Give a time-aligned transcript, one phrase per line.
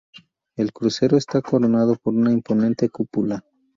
[0.57, 3.43] El crucero está coronado por una imponente cúpula.